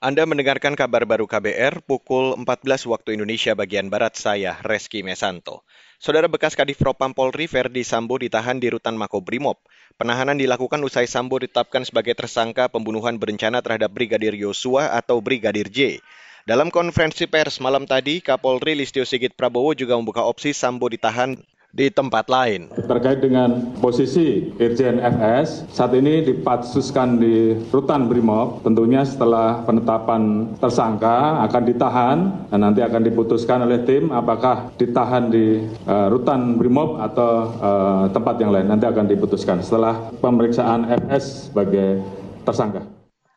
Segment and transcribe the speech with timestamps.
[0.00, 5.60] Anda mendengarkan kabar baru KBR pukul 14 waktu Indonesia bagian Barat saya, Reski Mesanto.
[6.00, 9.60] Saudara bekas Kadif Propam Polri Verdi Sambo ditahan di Rutan Makobrimob.
[10.00, 16.00] Penahanan dilakukan usai Sambo ditetapkan sebagai tersangka pembunuhan berencana terhadap Brigadir Yosua atau Brigadir J.
[16.48, 21.36] Dalam konferensi pers malam tadi, Kapolri Listio Sigit Prabowo juga membuka opsi Sambo ditahan
[21.70, 22.66] di tempat lain.
[22.74, 28.62] Terkait dengan posisi Irjen FS, saat ini dipatsuskan di Rutan Brimob.
[28.66, 32.18] Tentunya setelah penetapan tersangka akan ditahan
[32.50, 38.42] dan nanti akan diputuskan oleh tim apakah ditahan di uh, Rutan Brimob atau uh, tempat
[38.42, 38.66] yang lain.
[38.66, 42.02] Nanti akan diputuskan setelah pemeriksaan FS sebagai
[42.42, 42.82] tersangka.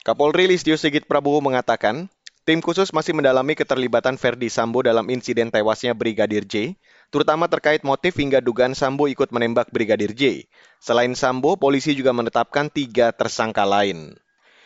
[0.04, 2.12] Kapolri Listio Sigit Prabowo mengatakan,
[2.43, 6.75] Tim khusus masih mendalami keterlibatan Verdi Sambo dalam insiden tewasnya Brigadir J,
[7.07, 10.43] terutama terkait motif hingga dugaan Sambo ikut menembak Brigadir J.
[10.75, 14.20] Selain Sambo, polisi juga menetapkan tiga tersangka lain.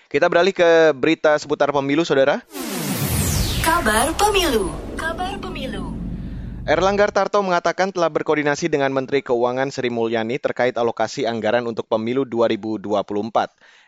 [0.10, 2.42] Kita beralih ke berita seputar pemilu, saudara.
[3.62, 4.87] Kabar pemilu.
[6.68, 12.28] Erlangga Tarto mengatakan telah berkoordinasi dengan Menteri Keuangan Sri Mulyani terkait alokasi anggaran untuk pemilu
[12.28, 12.92] 2024.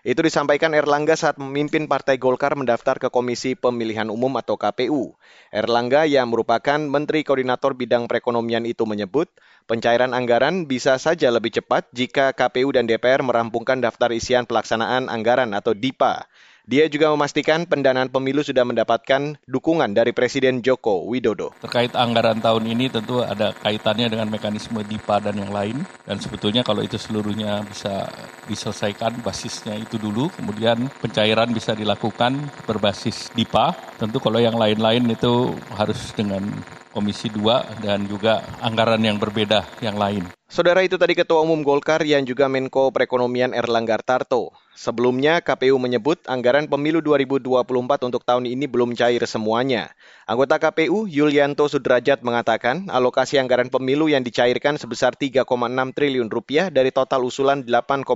[0.07, 5.11] Itu disampaikan Erlangga saat memimpin Partai Golkar mendaftar ke Komisi Pemilihan Umum atau KPU.
[5.51, 9.27] Erlangga yang merupakan Menteri Koordinator Bidang Perekonomian itu menyebut,
[9.67, 15.51] pencairan anggaran bisa saja lebih cepat jika KPU dan DPR merampungkan daftar isian pelaksanaan anggaran
[15.51, 16.31] atau DIPA.
[16.69, 21.49] Dia juga memastikan pendanaan pemilu sudah mendapatkan dukungan dari Presiden Joko Widodo.
[21.65, 25.81] Terkait anggaran tahun ini tentu ada kaitannya dengan mekanisme DIPA dan yang lain.
[26.05, 28.05] Dan sebetulnya kalau itu seluruhnya bisa
[28.45, 32.37] diselesaikan basisnya itu dulu, kemudian pencairan bisa dilakukan
[32.69, 33.73] berbasis DIPA.
[33.97, 36.45] Tentu kalau yang lain-lain itu harus dengan
[36.93, 40.29] Komisi 2 dan juga anggaran yang berbeda yang lain.
[40.49, 44.49] Saudara itu tadi Ketua Umum Golkar yang juga Menko Perekonomian Erlangga Tarto.
[44.73, 47.69] Sebelumnya KPU menyebut anggaran pemilu 2024
[48.09, 49.93] untuk tahun ini belum cair semuanya.
[50.25, 55.45] Anggota KPU Yulianto Sudrajat mengatakan alokasi anggaran pemilu yang dicairkan sebesar 3,6
[55.93, 58.09] triliun rupiah dari total usulan 8,06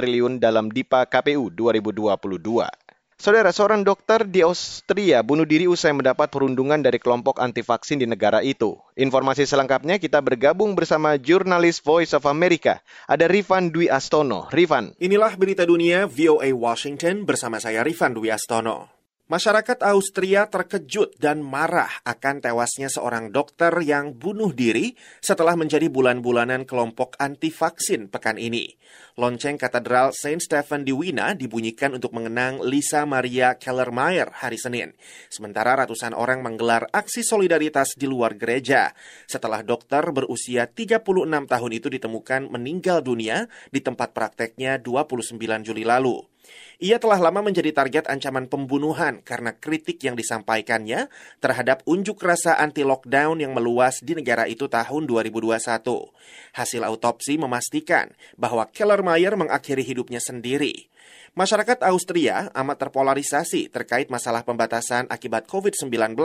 [0.00, 2.79] triliun dalam DIPA KPU 2022.
[3.20, 8.08] Saudara, seorang dokter di Austria bunuh diri usai mendapat perundungan dari kelompok anti vaksin di
[8.08, 8.80] negara itu.
[8.96, 12.80] Informasi selengkapnya kita bergabung bersama jurnalis Voice of America.
[13.04, 14.48] Ada Rifan Dwi Astono.
[14.48, 14.96] Rifan.
[14.96, 18.99] Inilah berita dunia VOA Washington bersama saya Rifan Dwi Astono.
[19.30, 26.66] Masyarakat Austria terkejut dan marah akan tewasnya seorang dokter yang bunuh diri setelah menjadi bulan-bulanan
[26.66, 28.74] kelompok anti-vaksin pekan ini.
[29.14, 34.98] Lonceng Katedral Saint Stephen di Wina dibunyikan untuk mengenang Lisa Maria Kellermeyer hari Senin.
[35.30, 38.90] Sementara ratusan orang menggelar aksi solidaritas di luar gereja
[39.30, 41.06] setelah dokter berusia 36
[41.46, 46.29] tahun itu ditemukan meninggal dunia di tempat prakteknya 29 Juli lalu.
[46.80, 53.38] Ia telah lama menjadi target ancaman pembunuhan karena kritik yang disampaikannya terhadap unjuk rasa anti-lockdown
[53.38, 55.60] yang meluas di negara itu tahun 2021.
[56.58, 60.89] Hasil autopsi memastikan bahwa Kellermeyer mengakhiri hidupnya sendiri.
[61.30, 66.18] Masyarakat Austria amat terpolarisasi terkait masalah pembatasan akibat COVID-19,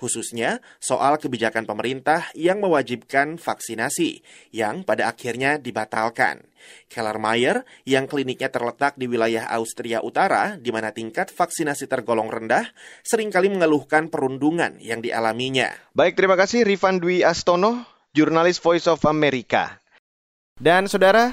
[0.00, 6.48] khususnya soal kebijakan pemerintah yang mewajibkan vaksinasi, yang pada akhirnya dibatalkan.
[6.88, 12.64] Kellermeyer, yang kliniknya terletak di wilayah Austria Utara, di mana tingkat vaksinasi tergolong rendah,
[13.04, 15.68] sering kali mengeluhkan perundungan yang dialaminya.
[15.92, 17.84] Baik, terima kasih Rifan Dwi Astono,
[18.16, 19.80] jurnalis Voice of America.
[20.56, 21.32] Dan saudara,